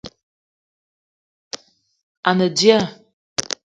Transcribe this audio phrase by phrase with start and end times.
[2.29, 2.79] A ne dia